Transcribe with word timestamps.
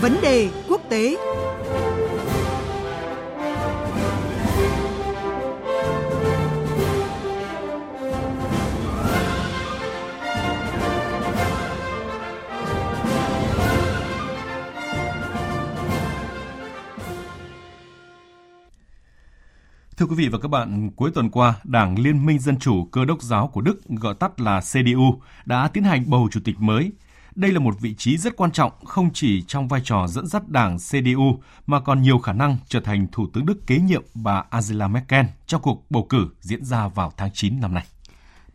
Vấn 0.00 0.16
đề 0.22 0.48
quốc 0.68 0.80
tế 0.90 1.16
Thưa 19.96 20.06
quý 20.06 20.14
vị 20.14 20.28
và 20.28 20.38
các 20.38 20.48
bạn, 20.48 20.90
cuối 20.96 21.10
tuần 21.14 21.30
qua, 21.30 21.54
Đảng 21.64 21.98
Liên 21.98 22.26
minh 22.26 22.38
Dân 22.38 22.58
chủ 22.58 22.84
Cơ 22.84 23.04
đốc 23.04 23.22
giáo 23.22 23.48
của 23.48 23.60
Đức, 23.60 23.80
gọi 23.88 24.14
tắt 24.14 24.40
là 24.40 24.60
CDU, 24.60 25.20
đã 25.46 25.68
tiến 25.72 25.84
hành 25.84 26.04
bầu 26.06 26.28
chủ 26.32 26.40
tịch 26.44 26.56
mới. 26.58 26.92
Đây 27.38 27.52
là 27.52 27.60
một 27.60 27.80
vị 27.80 27.94
trí 27.94 28.16
rất 28.16 28.36
quan 28.36 28.52
trọng 28.52 28.72
không 28.84 29.10
chỉ 29.14 29.42
trong 29.42 29.68
vai 29.68 29.80
trò 29.84 30.06
dẫn 30.08 30.26
dắt 30.26 30.48
đảng 30.48 30.78
CDU 30.78 31.38
mà 31.66 31.80
còn 31.80 32.02
nhiều 32.02 32.18
khả 32.18 32.32
năng 32.32 32.56
trở 32.68 32.80
thành 32.80 33.06
Thủ 33.12 33.26
tướng 33.32 33.46
Đức 33.46 33.66
kế 33.66 33.78
nhiệm 33.78 34.02
bà 34.14 34.44
Angela 34.50 34.88
Merkel 34.88 35.26
trong 35.46 35.62
cuộc 35.62 35.90
bầu 35.90 36.06
cử 36.08 36.28
diễn 36.40 36.64
ra 36.64 36.88
vào 36.88 37.12
tháng 37.16 37.30
9 37.34 37.60
năm 37.60 37.74
nay. 37.74 37.86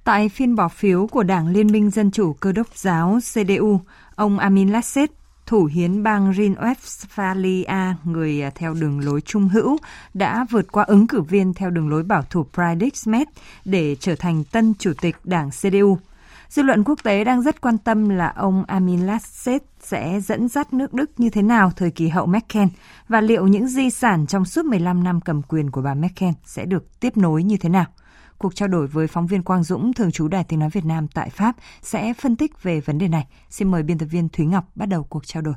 Tại 0.04 0.30
phiên 0.30 0.56
bỏ 0.56 0.68
phiếu 0.68 1.08
của 1.08 1.24
Đảng 1.24 1.48
Liên 1.48 1.72
minh 1.72 1.90
Dân 1.90 2.12
chủ 2.12 2.34
Cơ 2.34 2.52
đốc 2.52 2.68
giáo 2.76 3.20
CDU, 3.34 3.80
ông 4.16 4.40
Amin 4.40 4.70
Laschet 4.70 5.12
thủ 5.46 5.66
hiến 5.66 6.04
bang 6.04 6.32
Rhine-Westphalia, 6.32 7.94
người 8.04 8.44
theo 8.56 8.74
đường 8.74 9.00
lối 9.00 9.22
trung 9.22 9.48
hữu, 9.48 9.78
đã 10.14 10.46
vượt 10.50 10.72
qua 10.72 10.84
ứng 10.84 11.08
cử 11.08 11.22
viên 11.22 11.54
theo 11.54 11.70
đường 11.70 11.90
lối 11.90 12.04
bảo 12.04 12.24
thủ 12.30 12.46
Friedrich 12.54 13.12
Merz 13.12 13.26
để 13.66 13.96
trở 14.00 14.16
thành 14.16 14.44
tân 14.44 14.74
chủ 14.80 14.94
tịch 15.02 15.16
đảng 15.24 15.50
CDU. 15.50 15.98
Dư 16.54 16.64
luận 16.64 16.84
quốc 16.84 17.04
tế 17.04 17.24
đang 17.24 17.42
rất 17.42 17.62
quan 17.62 17.78
tâm 17.78 18.10
là 18.10 18.34
ông 18.36 18.64
Armin 18.68 19.06
Laschet 19.06 19.64
sẽ 19.80 20.20
dẫn 20.20 20.48
dắt 20.48 20.74
nước 20.74 20.94
Đức 20.94 21.12
như 21.18 21.30
thế 21.30 21.42
nào 21.42 21.72
thời 21.76 21.92
kỳ 21.92 22.08
hậu 22.08 22.26
Merkel 22.26 22.68
và 23.08 23.22
liệu 23.22 23.48
những 23.48 23.68
di 23.68 23.90
sản 23.90 24.28
trong 24.28 24.46
suốt 24.46 24.66
15 24.66 25.04
năm 25.04 25.22
cầm 25.22 25.42
quyền 25.42 25.72
của 25.72 25.82
bà 25.82 25.94
Merkel 25.94 26.30
sẽ 26.46 26.66
được 26.66 27.00
tiếp 27.00 27.18
nối 27.18 27.44
như 27.44 27.58
thế 27.58 27.70
nào. 27.70 27.86
Cuộc 28.38 28.56
trao 28.56 28.68
đổi 28.68 28.88
với 28.88 29.08
phóng 29.08 29.28
viên 29.28 29.44
Quang 29.44 29.64
Dũng, 29.64 29.94
thường 29.94 30.12
trú 30.12 30.28
Đài 30.28 30.44
Tiếng 30.44 30.60
Nói 30.60 30.70
Việt 30.70 30.86
Nam 30.86 31.08
tại 31.08 31.30
Pháp 31.30 31.56
sẽ 31.82 32.14
phân 32.14 32.36
tích 32.36 32.64
về 32.64 32.80
vấn 32.80 32.98
đề 32.98 33.08
này. 33.08 33.28
Xin 33.50 33.72
mời 33.72 33.84
biên 33.84 33.98
tập 33.98 34.06
viên 34.06 34.30
Thúy 34.30 34.46
Ngọc 34.46 34.66
bắt 34.76 34.86
đầu 34.86 35.04
cuộc 35.04 35.28
trao 35.28 35.42
đổi. 35.42 35.56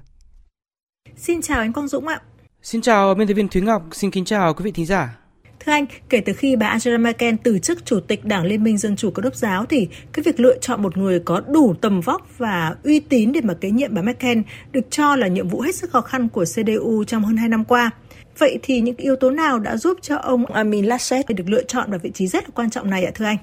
Xin 1.16 1.42
chào 1.42 1.58
anh 1.58 1.72
Quang 1.72 1.88
Dũng 1.88 2.06
ạ. 2.06 2.20
Xin 2.62 2.80
chào 2.80 3.14
biên 3.14 3.28
tập 3.28 3.34
viên 3.34 3.48
Thúy 3.48 3.62
Ngọc, 3.62 3.82
xin 3.92 4.10
kính 4.10 4.24
chào 4.24 4.54
quý 4.54 4.64
vị 4.64 4.72
thính 4.72 4.86
giả. 4.86 5.25
Thưa 5.66 5.72
anh, 5.72 5.86
kể 6.08 6.20
từ 6.20 6.32
khi 6.32 6.56
bà 6.56 6.66
Angela 6.66 6.98
Merkel 6.98 7.34
từ 7.42 7.58
chức 7.58 7.84
chủ 7.84 8.00
tịch 8.00 8.24
Đảng 8.24 8.44
Liên 8.44 8.64
minh 8.64 8.78
Dân 8.78 8.96
chủ 8.96 9.10
Cơ 9.10 9.22
đốc 9.22 9.34
giáo 9.34 9.66
thì 9.66 9.88
cái 10.12 10.22
việc 10.22 10.40
lựa 10.40 10.58
chọn 10.58 10.82
một 10.82 10.96
người 10.96 11.20
có 11.20 11.40
đủ 11.48 11.74
tầm 11.80 12.00
vóc 12.00 12.38
và 12.38 12.74
uy 12.84 13.00
tín 13.00 13.32
để 13.32 13.40
mà 13.44 13.54
kế 13.54 13.70
nhiệm 13.70 13.94
bà 13.94 14.02
Merkel 14.02 14.38
được 14.72 14.90
cho 14.90 15.16
là 15.16 15.26
nhiệm 15.26 15.48
vụ 15.48 15.60
hết 15.60 15.74
sức 15.74 15.90
khó 15.90 16.00
khăn 16.00 16.28
của 16.28 16.44
CDU 16.44 17.04
trong 17.04 17.24
hơn 17.24 17.36
2 17.36 17.48
năm 17.48 17.64
qua. 17.64 17.90
Vậy 18.38 18.58
thì 18.62 18.80
những 18.80 18.96
yếu 18.96 19.16
tố 19.16 19.30
nào 19.30 19.58
đã 19.58 19.76
giúp 19.76 19.98
cho 20.02 20.16
ông 20.16 20.46
Armin 20.46 20.84
Laschet 20.84 21.28
được 21.28 21.48
lựa 21.48 21.62
chọn 21.62 21.90
vào 21.90 22.00
vị 22.02 22.10
trí 22.14 22.26
rất 22.26 22.44
là 22.44 22.50
quan 22.54 22.70
trọng 22.70 22.90
này 22.90 23.04
ạ 23.04 23.10
thưa 23.14 23.24
anh? 23.24 23.38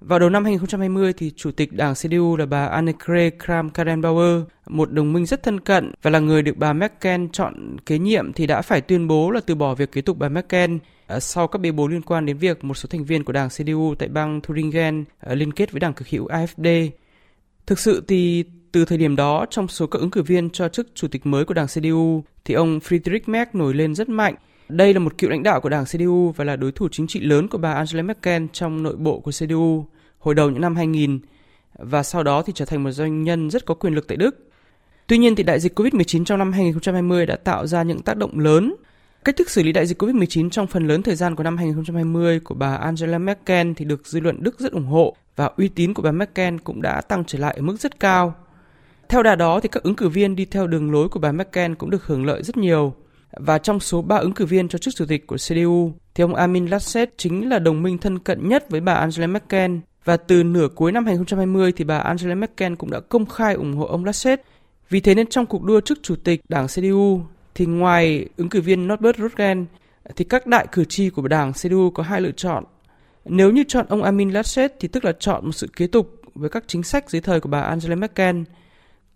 Vào 0.00 0.18
đầu 0.18 0.30
năm 0.30 0.44
2020 0.44 1.12
thì 1.12 1.30
chủ 1.36 1.50
tịch 1.50 1.72
đảng 1.72 1.94
CDU 1.94 2.36
là 2.36 2.46
bà 2.46 2.66
Annegret 2.66 3.34
Kramp-Karrenbauer, 3.38 4.44
một 4.68 4.92
đồng 4.92 5.12
minh 5.12 5.26
rất 5.26 5.42
thân 5.42 5.60
cận 5.60 5.92
và 6.02 6.10
là 6.10 6.18
người 6.18 6.42
được 6.42 6.56
bà 6.56 6.72
Merkel 6.72 7.24
chọn 7.32 7.76
kế 7.86 7.98
nhiệm 7.98 8.32
thì 8.32 8.46
đã 8.46 8.62
phải 8.62 8.80
tuyên 8.80 9.08
bố 9.08 9.30
là 9.30 9.40
từ 9.46 9.54
bỏ 9.54 9.74
việc 9.74 9.92
kế 9.92 10.00
tục 10.00 10.18
bà 10.18 10.28
Merkel 10.28 10.76
ờ, 11.06 11.20
sau 11.20 11.46
các 11.46 11.58
bê 11.58 11.70
bối 11.70 11.90
liên 11.90 12.02
quan 12.02 12.26
đến 12.26 12.36
việc 12.36 12.64
một 12.64 12.74
số 12.74 12.86
thành 12.86 13.04
viên 13.04 13.24
của 13.24 13.32
đảng 13.32 13.48
CDU 13.48 13.94
tại 13.98 14.08
bang 14.08 14.40
Thuringen 14.40 15.04
ờ, 15.20 15.34
liên 15.34 15.52
kết 15.52 15.72
với 15.72 15.80
đảng 15.80 15.94
cực 15.94 16.08
hữu 16.08 16.28
AfD. 16.28 16.90
Thực 17.66 17.78
sự 17.78 18.04
thì 18.08 18.44
từ 18.72 18.84
thời 18.84 18.98
điểm 18.98 19.16
đó, 19.16 19.46
trong 19.50 19.68
số 19.68 19.86
các 19.86 19.98
ứng 19.98 20.10
cử 20.10 20.22
viên 20.22 20.50
cho 20.50 20.68
chức 20.68 20.88
chủ 20.94 21.08
tịch 21.08 21.26
mới 21.26 21.44
của 21.44 21.54
đảng 21.54 21.66
CDU, 21.66 22.22
thì 22.44 22.54
ông 22.54 22.78
Friedrich 22.78 23.24
Merz 23.26 23.46
nổi 23.52 23.74
lên 23.74 23.94
rất 23.94 24.08
mạnh. 24.08 24.34
Đây 24.70 24.94
là 24.94 25.00
một 25.00 25.18
cựu 25.18 25.30
lãnh 25.30 25.42
đạo 25.42 25.60
của 25.60 25.68
đảng 25.68 25.84
CDU 25.84 26.32
và 26.36 26.44
là 26.44 26.56
đối 26.56 26.72
thủ 26.72 26.88
chính 26.88 27.06
trị 27.06 27.20
lớn 27.20 27.48
của 27.48 27.58
bà 27.58 27.72
Angela 27.72 28.02
Merkel 28.02 28.44
trong 28.52 28.82
nội 28.82 28.96
bộ 28.96 29.20
của 29.20 29.30
CDU 29.30 29.84
hồi 30.18 30.34
đầu 30.34 30.50
những 30.50 30.60
năm 30.60 30.76
2000 30.76 31.18
và 31.78 32.02
sau 32.02 32.22
đó 32.22 32.42
thì 32.42 32.52
trở 32.56 32.64
thành 32.64 32.84
một 32.84 32.90
doanh 32.90 33.22
nhân 33.22 33.50
rất 33.50 33.66
có 33.66 33.74
quyền 33.74 33.94
lực 33.94 34.08
tại 34.08 34.16
Đức. 34.16 34.50
Tuy 35.06 35.18
nhiên 35.18 35.34
thì 35.34 35.42
đại 35.42 35.60
dịch 35.60 35.80
Covid-19 35.80 36.24
trong 36.24 36.38
năm 36.38 36.52
2020 36.52 37.26
đã 37.26 37.36
tạo 37.36 37.66
ra 37.66 37.82
những 37.82 38.02
tác 38.02 38.16
động 38.16 38.38
lớn. 38.38 38.74
Cách 39.24 39.36
thức 39.36 39.50
xử 39.50 39.62
lý 39.62 39.72
đại 39.72 39.86
dịch 39.86 40.02
Covid-19 40.02 40.50
trong 40.50 40.66
phần 40.66 40.86
lớn 40.86 41.02
thời 41.02 41.14
gian 41.14 41.36
của 41.36 41.42
năm 41.42 41.56
2020 41.56 42.40
của 42.40 42.54
bà 42.54 42.76
Angela 42.76 43.18
Merkel 43.18 43.72
thì 43.76 43.84
được 43.84 44.06
dư 44.06 44.20
luận 44.20 44.42
Đức 44.42 44.60
rất 44.60 44.72
ủng 44.72 44.86
hộ 44.86 45.16
và 45.36 45.50
uy 45.56 45.68
tín 45.68 45.94
của 45.94 46.02
bà 46.02 46.12
Merkel 46.12 46.56
cũng 46.64 46.82
đã 46.82 47.00
tăng 47.00 47.24
trở 47.24 47.38
lại 47.38 47.54
ở 47.56 47.62
mức 47.62 47.76
rất 47.80 48.00
cao. 48.00 48.34
Theo 49.08 49.22
đà 49.22 49.34
đó 49.34 49.60
thì 49.60 49.68
các 49.68 49.82
ứng 49.82 49.96
cử 49.96 50.08
viên 50.08 50.36
đi 50.36 50.44
theo 50.44 50.66
đường 50.66 50.92
lối 50.92 51.08
của 51.08 51.20
bà 51.20 51.32
Merkel 51.32 51.74
cũng 51.74 51.90
được 51.90 52.06
hưởng 52.06 52.24
lợi 52.24 52.42
rất 52.42 52.56
nhiều. 52.56 52.94
Và 53.32 53.58
trong 53.58 53.80
số 53.80 54.02
3 54.02 54.16
ứng 54.16 54.32
cử 54.32 54.46
viên 54.46 54.68
cho 54.68 54.78
chức 54.78 54.94
chủ 54.94 55.04
tịch 55.06 55.26
của 55.26 55.36
CDU, 55.36 55.92
thì 56.14 56.22
ông 56.22 56.34
Armin 56.34 56.66
Laschet 56.66 57.18
chính 57.18 57.48
là 57.48 57.58
đồng 57.58 57.82
minh 57.82 57.98
thân 57.98 58.18
cận 58.18 58.48
nhất 58.48 58.70
với 58.70 58.80
bà 58.80 58.94
Angela 58.94 59.26
Merkel. 59.26 59.76
Và 60.04 60.16
từ 60.16 60.42
nửa 60.42 60.68
cuối 60.68 60.92
năm 60.92 61.06
2020 61.06 61.72
thì 61.72 61.84
bà 61.84 61.98
Angela 61.98 62.34
Merkel 62.34 62.74
cũng 62.74 62.90
đã 62.90 63.00
công 63.00 63.26
khai 63.26 63.54
ủng 63.54 63.76
hộ 63.76 63.86
ông 63.86 64.04
Laschet. 64.04 64.42
Vì 64.88 65.00
thế 65.00 65.14
nên 65.14 65.26
trong 65.26 65.46
cuộc 65.46 65.62
đua 65.62 65.80
chức 65.80 65.98
chủ 66.02 66.16
tịch 66.16 66.40
đảng 66.48 66.66
CDU 66.66 67.20
thì 67.54 67.66
ngoài 67.66 68.26
ứng 68.36 68.48
cử 68.48 68.60
viên 68.60 68.88
Norbert 68.88 69.18
Röttgen 69.18 69.66
thì 70.16 70.24
các 70.24 70.46
đại 70.46 70.66
cử 70.72 70.84
tri 70.84 71.10
của 71.10 71.28
đảng 71.28 71.52
CDU 71.52 71.90
có 71.90 72.02
hai 72.02 72.20
lựa 72.20 72.30
chọn. 72.30 72.64
Nếu 73.24 73.50
như 73.50 73.64
chọn 73.68 73.86
ông 73.88 74.02
Armin 74.02 74.30
Laschet 74.30 74.72
thì 74.80 74.88
tức 74.88 75.04
là 75.04 75.12
chọn 75.12 75.46
một 75.46 75.52
sự 75.52 75.68
kế 75.76 75.86
tục 75.86 76.20
với 76.34 76.50
các 76.50 76.64
chính 76.66 76.82
sách 76.82 77.10
dưới 77.10 77.20
thời 77.20 77.40
của 77.40 77.48
bà 77.48 77.60
Angela 77.60 77.94
Merkel– 77.94 78.42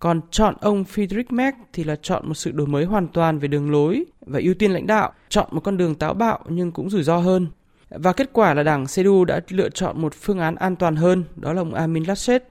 còn 0.04 0.20
chọn 0.30 0.54
ông 0.60 0.84
Friedrich 0.94 1.24
Merz 1.28 1.52
thì 1.72 1.84
là 1.84 1.96
chọn 2.02 2.28
một 2.28 2.34
sự 2.34 2.52
đổi 2.52 2.66
mới 2.66 2.84
hoàn 2.84 3.08
toàn 3.08 3.38
về 3.38 3.48
đường 3.48 3.70
lối 3.70 4.04
và 4.26 4.40
ưu 4.42 4.54
tiên 4.54 4.70
lãnh 4.70 4.86
đạo, 4.86 5.12
chọn 5.28 5.48
một 5.50 5.60
con 5.60 5.76
đường 5.76 5.94
táo 5.94 6.14
bạo 6.14 6.38
nhưng 6.48 6.72
cũng 6.72 6.90
rủi 6.90 7.02
ro 7.02 7.16
hơn. 7.16 7.46
Và 7.90 8.12
kết 8.12 8.30
quả 8.32 8.54
là 8.54 8.62
đảng 8.62 8.86
CDU 8.86 9.24
đã 9.24 9.40
lựa 9.48 9.68
chọn 9.68 10.00
một 10.00 10.14
phương 10.14 10.38
án 10.38 10.54
an 10.54 10.76
toàn 10.76 10.96
hơn, 10.96 11.24
đó 11.36 11.52
là 11.52 11.60
ông 11.60 11.74
Armin 11.74 12.04
Laschet. 12.04 12.44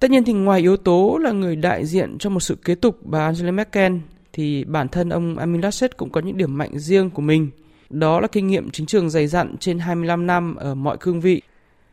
Tất 0.00 0.10
nhiên 0.10 0.24
thì 0.24 0.32
ngoài 0.32 0.60
yếu 0.60 0.76
tố 0.76 1.18
là 1.22 1.32
người 1.32 1.56
đại 1.56 1.86
diện 1.86 2.18
cho 2.18 2.30
một 2.30 2.40
sự 2.40 2.54
kế 2.54 2.74
tục 2.74 2.98
bà 3.02 3.24
Angela 3.24 3.50
Merkel, 3.50 3.92
thì 4.32 4.64
bản 4.64 4.88
thân 4.88 5.08
ông 5.08 5.38
Armin 5.38 5.60
Laschet 5.60 5.96
cũng 5.96 6.10
có 6.10 6.20
những 6.20 6.36
điểm 6.36 6.58
mạnh 6.58 6.78
riêng 6.78 7.10
của 7.10 7.22
mình. 7.22 7.50
Đó 7.90 8.20
là 8.20 8.26
kinh 8.26 8.46
nghiệm 8.46 8.70
chính 8.70 8.86
trường 8.86 9.10
dày 9.10 9.26
dặn 9.26 9.56
trên 9.60 9.78
25 9.78 10.26
năm 10.26 10.56
ở 10.56 10.74
mọi 10.74 10.96
cương 11.00 11.20
vị 11.20 11.42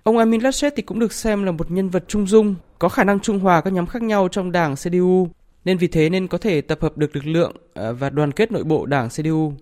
Ông 0.05 0.17
Armin 0.17 0.41
Laschet 0.41 0.73
thì 0.75 0.81
cũng 0.81 0.99
được 0.99 1.13
xem 1.13 1.43
là 1.43 1.51
một 1.51 1.71
nhân 1.71 1.89
vật 1.89 2.03
trung 2.07 2.27
dung, 2.27 2.55
có 2.79 2.89
khả 2.89 3.03
năng 3.03 3.19
trung 3.19 3.39
hòa 3.39 3.61
các 3.61 3.73
nhóm 3.73 3.87
khác 3.87 4.01
nhau 4.01 4.27
trong 4.27 4.51
đảng 4.51 4.75
CDU, 4.75 5.27
nên 5.65 5.77
vì 5.77 5.87
thế 5.87 6.09
nên 6.09 6.27
có 6.27 6.37
thể 6.37 6.61
tập 6.61 6.77
hợp 6.81 6.97
được 6.97 7.15
lực 7.15 7.25
lượng 7.25 7.51
à, 7.73 7.91
và 7.91 8.09
đoàn 8.09 8.31
kết 8.31 8.51
nội 8.51 8.63
bộ 8.63 8.85
đảng 8.85 9.09
CDU. 9.09 9.53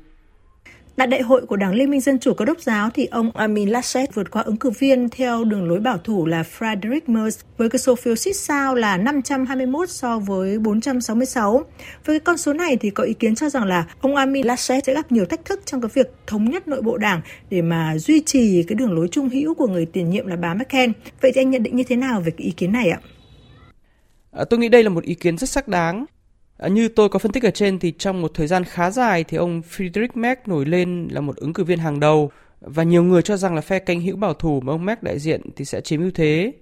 Tại 0.96 1.08
đại 1.08 1.22
hội 1.22 1.46
của 1.46 1.56
Đảng 1.56 1.74
Liên 1.74 1.90
minh 1.90 2.02
Dân 2.02 2.20
chủ 2.20 2.34
Cơ 2.34 2.46
đốc 2.46 2.62
giáo 2.62 2.90
thì 2.90 3.06
ông 3.06 3.32
Armin 3.32 3.70
Laschet 3.70 4.16
vượt 4.16 4.32
qua 4.32 4.42
ứng 4.42 4.58
cử 4.58 4.70
viên 4.70 5.10
theo 5.10 5.44
đường 5.44 5.70
lối 5.70 5.80
bảo 5.80 5.98
thủ 5.98 6.26
là 6.26 6.44
Frederick 6.60 7.02
Merz 7.08 7.42
với 7.58 7.70
cái 7.70 7.80
số 7.80 7.96
phiếu 7.96 8.16
xích 8.16 8.36
sao 8.36 8.76
là 8.76 8.98
521 8.98 9.90
so 9.90 10.20
với 10.20 10.60
466. 10.60 11.64
Với 12.06 12.20
cái 12.20 12.20
con 12.20 12.38
số 12.38 12.54
này 12.54 12.78
thì 12.78 12.90
có 12.90 13.04
ý 13.04 13.14
kiến 13.14 13.36
cho 13.36 13.50
rằng 13.50 13.64
là 13.64 13.86
ông 14.02 14.16
Armin 14.16 14.46
Laschet 14.46 14.86
sẽ 14.86 14.94
gặp 14.94 15.12
nhiều 15.12 15.26
thách 15.26 15.46
thức 15.46 15.62
trong 15.66 15.82
cái 15.82 15.90
việc 15.94 16.14
thống 16.28 16.50
nhất 16.50 16.68
nội 16.68 16.82
bộ 16.82 16.98
đảng 16.98 17.22
để 17.50 17.62
mà 17.62 17.98
duy 17.98 18.22
trì 18.26 18.64
cái 18.64 18.76
đường 18.76 18.94
lối 18.94 19.08
trung 19.08 19.30
hữu 19.30 19.54
của 19.54 19.68
người 19.68 19.86
tiền 19.86 20.10
nhiệm 20.10 20.28
là 20.28 20.36
bà 20.36 20.54
Merkel. 20.54 20.90
Vậy 21.22 21.32
thì 21.36 21.42
anh 21.42 21.50
nhận 21.50 21.64
định 21.64 21.76
như 21.76 21.84
thế 21.84 21.96
nào 21.96 22.22
về 22.22 22.32
cái 22.38 22.46
ý 22.46 22.52
kiến 22.52 22.72
này 22.72 22.90
ạ? 22.90 23.00
À, 24.32 24.44
tôi 24.50 24.60
nghĩ 24.60 24.70
đây 24.70 24.84
là 24.84 24.90
một 24.90 25.04
ý 25.04 25.14
kiến 25.14 25.38
rất 25.38 25.50
sắc 25.50 25.68
đáng 25.68 26.06
À, 26.58 26.68
như 26.68 26.88
tôi 26.88 27.10
có 27.10 27.20
phân 27.20 27.32
tích 27.32 27.44
ở 27.44 27.52
trên 27.52 27.80
thì 27.80 27.94
trong 27.98 28.22
một 28.22 28.32
thời 28.34 28.48
gian 28.48 28.64
khá 28.64 28.92
dài 28.92 29.24
thì 29.24 29.38
ông 29.38 29.62
Friedrich 29.62 30.08
Merz 30.14 30.36
nổi 30.46 30.66
lên 30.66 31.08
là 31.12 31.22
một 31.22 31.36
ứng 31.36 31.54
cử 31.54 31.64
viên 31.64 31.80
hàng 31.80 32.00
đầu 32.00 32.32
và 32.62 32.84
nhiều 32.84 33.04
người 33.04 33.22
cho 33.22 33.38
rằng 33.38 33.56
là 33.56 33.62
phe 33.62 33.80
cánh 33.80 34.02
hữu 34.02 34.16
bảo 34.16 34.34
thủ 34.34 34.62
mà 34.62 34.74
ông 34.74 34.86
Merz 34.86 34.96
đại 35.02 35.20
diện 35.20 35.42
thì 35.56 35.66
sẽ 35.66 35.82
chiếm 35.82 36.02
ưu 36.02 36.12
thế. 36.12 36.54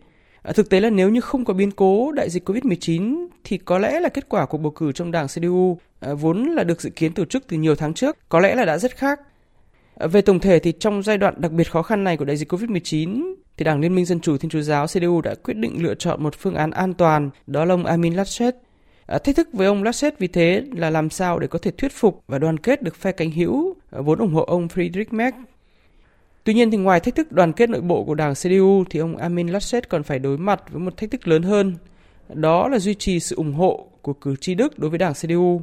À, 0.42 0.52
thực 0.52 0.70
tế 0.70 0.80
là 0.80 0.90
nếu 0.90 1.10
như 1.10 1.22
không 1.22 1.46
có 1.46 1.54
biến 1.54 1.72
cố 1.72 2.12
đại 2.12 2.30
dịch 2.30 2.50
Covid-19 2.50 3.28
thì 3.44 3.58
có 3.58 3.80
lẽ 3.80 4.00
là 4.00 4.10
kết 4.10 4.30
quả 4.30 4.46
cuộc 4.46 4.58
bầu 4.58 4.72
cử 4.72 4.92
trong 4.92 5.12
đảng 5.12 5.28
CDU 5.28 5.78
à, 6.00 6.14
vốn 6.14 6.46
là 6.46 6.64
được 6.64 6.82
dự 6.82 6.90
kiến 6.90 7.14
tổ 7.14 7.26
chức 7.26 7.44
từ 7.48 7.58
nhiều 7.58 7.76
tháng 7.76 7.94
trước 7.94 8.18
có 8.30 8.40
lẽ 8.40 8.56
là 8.56 8.66
đã 8.66 8.78
rất 8.78 8.98
khác. 8.98 9.20
À, 9.96 10.08
về 10.08 10.22
tổng 10.22 10.40
thể 10.40 10.60
thì 10.60 10.72
trong 10.80 11.04
giai 11.04 11.18
đoạn 11.18 11.34
đặc 11.38 11.52
biệt 11.52 11.72
khó 11.72 11.82
khăn 11.82 12.04
này 12.04 12.18
của 12.18 12.26
đại 12.26 12.38
dịch 12.38 12.54
Covid-19 12.54 13.34
thì 13.58 13.64
Đảng 13.64 13.80
Liên 13.80 13.96
minh 13.96 14.06
Dân 14.06 14.20
chủ 14.20 14.38
Thiên 14.38 14.52
Chúa 14.52 14.62
giáo 14.62 14.88
CDU 14.88 15.22
đã 15.22 15.36
quyết 15.44 15.54
định 15.54 15.84
lựa 15.84 15.96
chọn 15.96 16.24
một 16.24 16.36
phương 16.36 16.56
án 16.56 16.72
an 16.72 16.94
toàn, 16.94 17.30
đó 17.48 17.66
là 17.66 17.74
ông 17.74 17.86
Armin 17.86 18.14
Laschet, 18.14 18.56
Ờ, 19.12 19.18
thách 19.18 19.36
thức 19.36 19.50
với 19.54 19.68
ông 19.68 19.84
Laschet 19.84 20.20
vì 20.20 20.28
thế 20.28 20.64
là 20.72 20.90
làm 20.90 21.10
sao 21.10 21.40
để 21.40 21.48
có 21.48 21.60
thể 21.60 21.72
thuyết 21.72 21.92
phục 21.92 22.24
và 22.28 22.40
đoàn 22.40 22.58
kết 22.58 22.82
được 22.82 22.96
phe 22.96 23.12
cánh 23.12 23.32
hữu 23.32 23.76
ờ, 23.90 24.02
vốn 24.02 24.20
ủng 24.20 24.34
hộ 24.34 24.44
ông 24.44 24.68
Friedrich 24.68 25.06
Merz. 25.06 25.32
Tuy 26.44 26.54
nhiên 26.54 26.72
thì 26.72 26.78
ngoài 26.78 27.00
thách 27.00 27.16
thức 27.16 27.32
đoàn 27.32 27.54
kết 27.54 27.70
nội 27.70 27.82
bộ 27.82 28.04
của 28.04 28.16
đảng 28.16 28.34
CDU 28.34 28.84
thì 28.90 29.00
ông 29.00 29.18
Armin 29.18 29.48
Laschet 29.48 29.90
còn 29.90 30.04
phải 30.04 30.20
đối 30.20 30.38
mặt 30.38 30.62
với 30.72 30.82
một 30.82 30.98
thách 30.98 31.12
thức 31.12 31.28
lớn 31.28 31.44
hơn, 31.44 31.76
đó 32.34 32.68
là 32.68 32.80
duy 32.80 32.94
trì 32.94 33.20
sự 33.20 33.36
ủng 33.36 33.54
hộ 33.54 33.88
của 34.02 34.14
cử 34.14 34.36
tri 34.36 34.56
Đức 34.56 34.80
đối 34.80 34.90
với 34.90 35.00
đảng 35.00 35.14
CDU. 35.14 35.62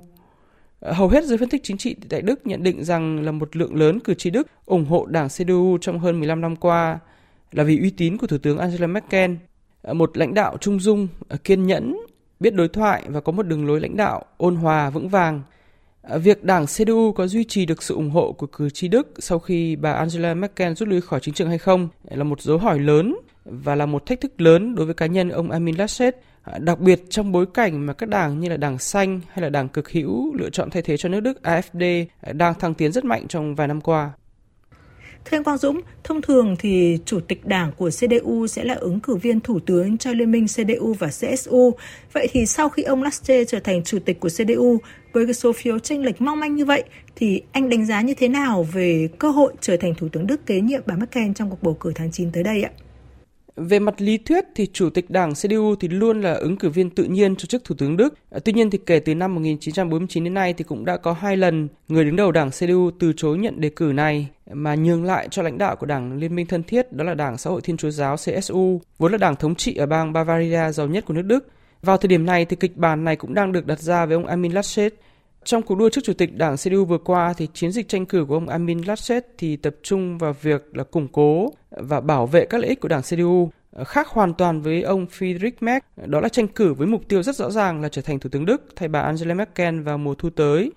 Ờ, 0.80 0.92
hầu 0.92 1.08
hết 1.08 1.24
giới 1.24 1.38
phân 1.38 1.48
tích 1.48 1.62
chính 1.64 1.78
trị 1.78 1.96
tại 2.08 2.22
Đức 2.22 2.46
nhận 2.46 2.62
định 2.62 2.84
rằng 2.84 3.24
là 3.24 3.32
một 3.32 3.56
lượng 3.56 3.74
lớn 3.74 4.00
cử 4.00 4.14
tri 4.14 4.30
Đức 4.30 4.46
ủng 4.66 4.84
hộ 4.84 5.06
đảng 5.06 5.28
CDU 5.28 5.78
trong 5.80 5.98
hơn 5.98 6.18
15 6.18 6.40
năm 6.40 6.56
qua 6.56 6.98
là 7.52 7.64
vì 7.64 7.78
uy 7.80 7.90
tín 7.90 8.16
của 8.16 8.26
Thủ 8.26 8.38
tướng 8.38 8.58
Angela 8.58 8.86
Merkel, 8.86 9.34
một 9.92 10.16
lãnh 10.16 10.34
đạo 10.34 10.56
trung 10.60 10.80
dung, 10.80 11.08
kiên 11.44 11.66
nhẫn 11.66 11.96
biết 12.40 12.54
đối 12.54 12.68
thoại 12.68 13.02
và 13.08 13.20
có 13.20 13.32
một 13.32 13.42
đường 13.42 13.66
lối 13.66 13.80
lãnh 13.80 13.96
đạo 13.96 14.24
ôn 14.36 14.56
hòa 14.56 14.90
vững 14.90 15.08
vàng. 15.08 15.42
À, 16.02 16.16
việc 16.16 16.44
đảng 16.44 16.66
CDU 16.66 17.12
có 17.12 17.26
duy 17.26 17.44
trì 17.44 17.66
được 17.66 17.82
sự 17.82 17.94
ủng 17.94 18.10
hộ 18.10 18.32
của 18.32 18.46
cử 18.46 18.70
tri 18.70 18.88
Đức 18.88 19.12
sau 19.18 19.38
khi 19.38 19.76
bà 19.76 19.92
Angela 19.92 20.34
Merkel 20.34 20.72
rút 20.72 20.88
lui 20.88 21.00
khỏi 21.00 21.20
chính 21.20 21.34
trường 21.34 21.48
hay 21.48 21.58
không 21.58 21.88
là 22.10 22.24
một 22.24 22.40
dấu 22.40 22.58
hỏi 22.58 22.78
lớn 22.78 23.16
và 23.44 23.74
là 23.74 23.86
một 23.86 24.06
thách 24.06 24.20
thức 24.20 24.40
lớn 24.40 24.74
đối 24.74 24.86
với 24.86 24.94
cá 24.94 25.06
nhân 25.06 25.28
ông 25.28 25.50
Armin 25.50 25.76
Laschet, 25.76 26.16
à, 26.42 26.58
đặc 26.58 26.80
biệt 26.80 27.02
trong 27.10 27.32
bối 27.32 27.46
cảnh 27.54 27.86
mà 27.86 27.92
các 27.92 28.08
đảng 28.08 28.40
như 28.40 28.48
là 28.48 28.56
Đảng 28.56 28.78
Xanh 28.78 29.20
hay 29.28 29.42
là 29.42 29.48
Đảng 29.48 29.68
Cực 29.68 29.90
hữu 29.90 30.34
lựa 30.34 30.50
chọn 30.50 30.70
thay 30.70 30.82
thế 30.82 30.96
cho 30.96 31.08
nước 31.08 31.20
Đức 31.20 31.38
AfD 31.42 32.04
à, 32.20 32.32
đang 32.32 32.54
thăng 32.54 32.74
tiến 32.74 32.92
rất 32.92 33.04
mạnh 33.04 33.28
trong 33.28 33.54
vài 33.54 33.68
năm 33.68 33.80
qua. 33.80 34.10
Thưa 35.24 35.36
anh 35.36 35.44
Quang 35.44 35.58
Dũng, 35.58 35.80
thông 36.04 36.22
thường 36.22 36.56
thì 36.58 36.98
chủ 37.04 37.20
tịch 37.20 37.46
đảng 37.46 37.72
của 37.76 37.90
CDU 37.90 38.46
sẽ 38.46 38.64
là 38.64 38.74
ứng 38.74 39.00
cử 39.00 39.16
viên 39.16 39.40
thủ 39.40 39.60
tướng 39.66 39.98
cho 39.98 40.12
liên 40.12 40.32
minh 40.32 40.46
CDU 40.46 40.92
và 40.98 41.06
CSU. 41.06 41.74
Vậy 42.12 42.28
thì 42.32 42.46
sau 42.46 42.68
khi 42.68 42.82
ông 42.82 43.02
Laschet 43.02 43.48
trở 43.48 43.60
thành 43.60 43.84
chủ 43.84 43.98
tịch 44.04 44.20
của 44.20 44.28
CDU 44.28 44.78
với 45.12 45.26
cái 45.26 45.34
số 45.34 45.52
phiếu 45.52 45.78
tranh 45.78 46.02
lệch 46.02 46.20
mong 46.20 46.40
manh 46.40 46.54
như 46.54 46.64
vậy 46.64 46.84
thì 47.16 47.42
anh 47.52 47.68
đánh 47.68 47.86
giá 47.86 48.00
như 48.00 48.14
thế 48.14 48.28
nào 48.28 48.66
về 48.72 49.08
cơ 49.18 49.30
hội 49.30 49.52
trở 49.60 49.76
thành 49.76 49.94
thủ 49.94 50.08
tướng 50.08 50.26
Đức 50.26 50.46
kế 50.46 50.60
nhiệm 50.60 50.82
bà 50.86 50.96
Merkel 50.96 51.32
trong 51.34 51.50
cuộc 51.50 51.62
bầu 51.62 51.74
cử 51.74 51.92
tháng 51.94 52.10
9 52.12 52.32
tới 52.32 52.42
đây 52.42 52.62
ạ? 52.62 52.70
Về 53.58 53.78
mặt 53.78 54.00
lý 54.00 54.18
thuyết 54.18 54.44
thì 54.54 54.66
chủ 54.72 54.90
tịch 54.90 55.10
đảng 55.10 55.34
CDU 55.34 55.74
thì 55.80 55.88
luôn 55.88 56.20
là 56.20 56.32
ứng 56.32 56.56
cử 56.56 56.68
viên 56.68 56.90
tự 56.90 57.04
nhiên 57.04 57.36
cho 57.36 57.46
chức 57.46 57.64
thủ 57.64 57.74
tướng 57.78 57.96
Đức. 57.96 58.14
À, 58.30 58.38
tuy 58.44 58.52
nhiên 58.52 58.70
thì 58.70 58.78
kể 58.86 59.00
từ 59.00 59.14
năm 59.14 59.34
1949 59.34 60.24
đến 60.24 60.34
nay 60.34 60.52
thì 60.52 60.64
cũng 60.64 60.84
đã 60.84 60.96
có 60.96 61.12
hai 61.12 61.36
lần 61.36 61.68
người 61.88 62.04
đứng 62.04 62.16
đầu 62.16 62.32
đảng 62.32 62.50
CDU 62.50 62.90
từ 62.98 63.12
chối 63.16 63.38
nhận 63.38 63.60
đề 63.60 63.68
cử 63.68 63.92
này 63.94 64.28
mà 64.52 64.74
nhường 64.74 65.04
lại 65.04 65.28
cho 65.30 65.42
lãnh 65.42 65.58
đạo 65.58 65.76
của 65.76 65.86
đảng 65.86 66.18
Liên 66.18 66.34
minh 66.34 66.46
thân 66.46 66.62
thiết 66.62 66.92
đó 66.92 67.04
là 67.04 67.14
đảng 67.14 67.38
Xã 67.38 67.50
hội 67.50 67.60
Thiên 67.60 67.76
Chúa 67.76 67.90
giáo 67.90 68.16
CSU, 68.16 68.80
vốn 68.98 69.12
là 69.12 69.18
đảng 69.18 69.36
thống 69.36 69.54
trị 69.54 69.76
ở 69.76 69.86
bang 69.86 70.12
Bavaria 70.12 70.72
giàu 70.72 70.86
nhất 70.86 71.04
của 71.06 71.14
nước 71.14 71.22
Đức. 71.22 71.48
Vào 71.82 71.96
thời 71.96 72.08
điểm 72.08 72.26
này 72.26 72.44
thì 72.44 72.56
kịch 72.56 72.76
bản 72.76 73.04
này 73.04 73.16
cũng 73.16 73.34
đang 73.34 73.52
được 73.52 73.66
đặt 73.66 73.80
ra 73.80 74.06
với 74.06 74.14
ông 74.14 74.26
Armin 74.26 74.52
Laschet. 74.52 74.94
Trong 75.48 75.62
cuộc 75.62 75.74
đua 75.74 75.88
trước 75.88 76.00
chủ 76.04 76.12
tịch 76.12 76.36
đảng 76.36 76.56
CDU 76.56 76.84
vừa 76.84 76.98
qua 76.98 77.32
thì 77.36 77.48
chiến 77.54 77.72
dịch 77.72 77.88
tranh 77.88 78.06
cử 78.06 78.24
của 78.28 78.34
ông 78.34 78.48
Armin 78.48 78.82
Laschet 78.82 79.26
thì 79.38 79.56
tập 79.56 79.74
trung 79.82 80.18
vào 80.18 80.34
việc 80.42 80.76
là 80.76 80.84
củng 80.84 81.08
cố 81.08 81.52
và 81.70 82.00
bảo 82.00 82.26
vệ 82.26 82.46
các 82.46 82.58
lợi 82.58 82.68
ích 82.68 82.80
của 82.80 82.88
đảng 82.88 83.02
CDU 83.02 83.50
ờ, 83.72 83.84
khác 83.84 84.08
hoàn 84.08 84.34
toàn 84.34 84.60
với 84.60 84.82
ông 84.82 85.06
Friedrich 85.18 85.52
Merz, 85.60 85.80
đó 86.06 86.20
là 86.20 86.28
tranh 86.28 86.48
cử 86.48 86.74
với 86.74 86.86
mục 86.86 87.08
tiêu 87.08 87.22
rất 87.22 87.36
rõ 87.36 87.50
ràng 87.50 87.80
là 87.80 87.88
trở 87.88 88.02
thành 88.02 88.18
thủ 88.18 88.30
tướng 88.30 88.44
Đức 88.44 88.66
thay 88.76 88.88
bà 88.88 89.00
Angela 89.00 89.34
Merkel 89.34 89.80
vào 89.80 89.98
mùa 89.98 90.14
thu 90.14 90.30
tới. 90.30 90.72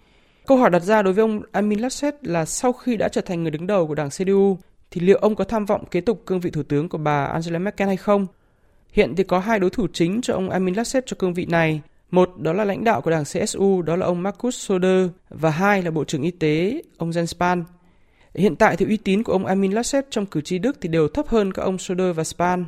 Câu 0.48 0.58
hỏi 0.58 0.70
đặt 0.70 0.84
ra 0.84 1.02
đối 1.02 1.14
với 1.14 1.22
ông 1.22 1.42
Armin 1.52 1.80
Laschet 1.80 2.28
là 2.28 2.46
sau 2.46 2.74
khi 2.74 2.98
đã 2.98 3.08
trở 3.08 3.22
thành 3.22 3.44
người 3.44 3.52
đứng 3.52 3.68
đầu 3.68 3.88
của 3.88 3.96
đảng 3.96 4.10
CDU 4.10 4.58
thì 4.92 5.02
liệu 5.02 5.18
ông 5.18 5.36
có 5.36 5.44
tham 5.44 5.66
vọng 5.66 5.86
kế 5.92 6.02
tục 6.02 6.24
cương 6.26 6.40
vị 6.40 6.50
thủ 6.52 6.64
tướng 6.64 6.90
của 6.90 6.98
bà 6.98 7.26
Angela 7.26 7.60
Merkel 7.60 7.88
hay 7.88 7.98
không? 7.98 8.28
Hiện 8.92 9.16
thì 9.16 9.24
có 9.24 9.40
hai 9.40 9.60
đối 9.60 9.70
thủ 9.70 9.88
chính 9.94 10.22
cho 10.22 10.34
ông 10.34 10.50
Armin 10.50 10.76
Laschet 10.76 11.06
cho 11.06 11.16
cương 11.20 11.34
vị 11.34 11.46
này. 11.46 11.82
Một 12.12 12.38
đó 12.38 12.54
là 12.54 12.64
lãnh 12.64 12.84
đạo 12.84 13.02
của 13.02 13.12
đảng 13.12 13.24
CSU, 13.24 13.82
đó 13.82 13.96
là 13.96 14.06
ông 14.06 14.24
Markus 14.24 14.56
Söder, 14.56 15.08
và 15.30 15.50
hai 15.50 15.82
là 15.82 15.92
Bộ 15.92 16.04
trưởng 16.04 16.22
Y 16.22 16.32
tế, 16.32 16.82
ông 16.98 17.10
Jens 17.10 17.26
Spahn. 17.26 17.64
Hiện 18.36 18.56
tại 18.56 18.78
thì 18.78 18.86
uy 18.86 18.98
tín 18.98 19.24
của 19.24 19.32
ông 19.32 19.46
Armin 19.46 19.72
Laschet 19.72 20.06
trong 20.12 20.26
cử 20.26 20.42
tri 20.42 20.58
Đức 20.60 20.78
thì 20.82 20.90
đều 20.90 21.08
thấp 21.08 21.28
hơn 21.28 21.54
các 21.54 21.64
ông 21.64 21.78
Söder 21.78 22.16
và 22.16 22.24
Spahn. 22.24 22.66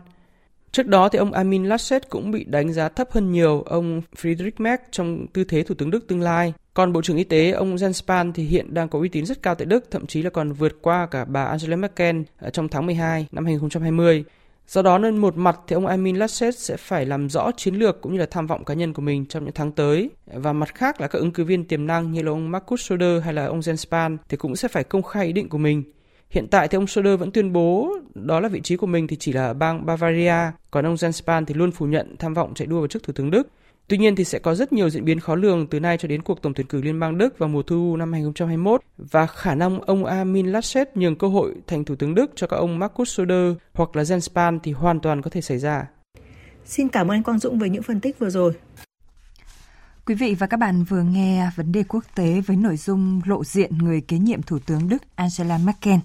Trước 0.71 0.87
đó 0.87 1.09
thì 1.09 1.19
ông 1.19 1.33
Armin 1.33 1.65
Laschet 1.65 2.09
cũng 2.09 2.31
bị 2.31 2.43
đánh 2.43 2.73
giá 2.73 2.89
thấp 2.89 3.11
hơn 3.11 3.31
nhiều 3.31 3.61
ông 3.61 4.01
Friedrich 4.21 4.51
Merz 4.57 4.77
trong 4.91 5.27
tư 5.33 5.43
thế 5.43 5.63
thủ 5.63 5.75
tướng 5.75 5.91
Đức 5.91 6.07
tương 6.07 6.21
lai. 6.21 6.53
Còn 6.73 6.93
Bộ 6.93 7.01
trưởng 7.01 7.17
Y 7.17 7.23
tế 7.23 7.51
ông 7.51 7.75
Jens 7.75 7.91
Spahn 7.91 8.33
thì 8.33 8.43
hiện 8.43 8.73
đang 8.73 8.89
có 8.89 8.99
uy 8.99 9.09
tín 9.09 9.25
rất 9.25 9.41
cao 9.41 9.55
tại 9.55 9.65
Đức, 9.65 9.91
thậm 9.91 10.07
chí 10.07 10.21
là 10.21 10.29
còn 10.29 10.53
vượt 10.53 10.81
qua 10.81 11.05
cả 11.05 11.25
bà 11.25 11.43
Angela 11.43 11.75
Merkel 11.75 12.21
ờ, 12.39 12.49
trong 12.49 12.69
tháng 12.69 12.85
12 12.85 13.27
năm 13.31 13.45
2020. 13.45 14.23
Do 14.67 14.81
đó 14.81 14.97
nên 14.97 15.17
một 15.17 15.37
mặt 15.37 15.59
thì 15.67 15.73
ông 15.73 15.85
Amin 15.85 16.15
Laschet 16.15 16.57
sẽ 16.57 16.77
phải 16.77 17.05
làm 17.05 17.29
rõ 17.29 17.51
chiến 17.51 17.75
lược 17.75 18.01
cũng 18.01 18.13
như 18.13 18.19
là 18.19 18.25
tham 18.31 18.47
vọng 18.47 18.65
cá 18.65 18.73
nhân 18.73 18.93
của 18.93 19.01
mình 19.01 19.25
trong 19.25 19.43
những 19.43 19.53
tháng 19.53 19.71
tới 19.71 20.09
và 20.25 20.53
mặt 20.53 20.75
khác 20.75 21.01
là 21.01 21.07
các 21.07 21.19
ứng 21.19 21.31
cử 21.31 21.43
viên 21.43 21.65
tiềm 21.65 21.87
năng 21.87 22.11
như 22.11 22.21
là 22.21 22.31
ông 22.31 22.51
Markus 22.51 22.89
Söder 22.89 23.23
hay 23.23 23.33
là 23.33 23.45
ông 23.45 23.59
Jens 23.59 23.75
Spahn 23.75 24.17
thì 24.29 24.37
cũng 24.37 24.55
sẽ 24.55 24.67
phải 24.67 24.83
công 24.83 25.03
khai 25.03 25.25
ý 25.25 25.33
định 25.33 25.49
của 25.49 25.57
mình. 25.57 25.83
Hiện 26.29 26.47
tại 26.47 26.67
thì 26.67 26.75
ông 26.75 26.87
Söder 26.87 27.19
vẫn 27.19 27.31
tuyên 27.31 27.53
bố 27.53 27.93
đó 28.15 28.39
là 28.39 28.49
vị 28.49 28.61
trí 28.61 28.75
của 28.75 28.87
mình 28.87 29.07
thì 29.07 29.15
chỉ 29.15 29.33
là 29.33 29.53
bang 29.53 29.85
Bavaria, 29.85 30.51
còn 30.71 30.85
ông 30.85 30.95
Jens 30.95 31.11
Spahn 31.11 31.45
thì 31.45 31.53
luôn 31.53 31.71
phủ 31.71 31.85
nhận 31.85 32.15
tham 32.17 32.33
vọng 32.33 32.53
chạy 32.53 32.67
đua 32.67 32.79
vào 32.79 32.87
chức 32.87 33.03
thủ 33.03 33.13
tướng 33.13 33.31
Đức. 33.31 33.47
Tuy 33.87 33.97
nhiên 33.97 34.15
thì 34.15 34.23
sẽ 34.23 34.39
có 34.39 34.55
rất 34.55 34.73
nhiều 34.73 34.89
diễn 34.89 35.05
biến 35.05 35.19
khó 35.19 35.35
lường 35.35 35.67
từ 35.67 35.79
nay 35.79 35.97
cho 35.97 36.07
đến 36.07 36.21
cuộc 36.21 36.41
tổng 36.41 36.53
tuyển 36.53 36.67
cử 36.67 36.81
liên 36.81 36.99
bang 36.99 37.17
Đức 37.17 37.39
vào 37.39 37.49
mùa 37.49 37.61
thu 37.63 37.95
năm 37.97 38.13
2021 38.13 38.81
và 38.97 39.25
khả 39.25 39.55
năng 39.55 39.81
ông 39.81 40.05
Armin 40.05 40.51
Laschet 40.51 40.97
nhường 40.97 41.15
cơ 41.15 41.27
hội 41.27 41.53
thành 41.67 41.85
thủ 41.85 41.95
tướng 41.95 42.15
Đức 42.15 42.31
cho 42.35 42.47
các 42.47 42.57
ông 42.57 42.79
Markus 42.79 43.17
Söder 43.17 43.53
hoặc 43.73 43.95
là 43.95 44.03
Jens 44.03 44.19
Spahn 44.19 44.59
thì 44.63 44.71
hoàn 44.71 44.99
toàn 44.99 45.21
có 45.21 45.29
thể 45.29 45.41
xảy 45.41 45.57
ra. 45.57 45.87
Xin 46.65 46.89
cảm 46.89 47.07
ơn 47.07 47.15
anh 47.17 47.23
Quang 47.23 47.39
Dũng 47.39 47.59
với 47.59 47.69
những 47.69 47.83
phân 47.83 47.99
tích 47.99 48.19
vừa 48.19 48.29
rồi. 48.29 48.53
Quý 50.05 50.15
vị 50.15 50.35
và 50.39 50.47
các 50.47 50.57
bạn 50.57 50.83
vừa 50.83 51.01
nghe 51.01 51.49
vấn 51.55 51.71
đề 51.71 51.83
quốc 51.83 52.03
tế 52.15 52.41
với 52.41 52.57
nội 52.57 52.77
dung 52.77 53.21
lộ 53.25 53.43
diện 53.43 53.77
người 53.77 54.01
kế 54.01 54.17
nhiệm 54.17 54.41
Thủ 54.41 54.59
tướng 54.59 54.89
Đức 54.89 55.03
Angela 55.15 55.57
Merkel. 55.57 55.99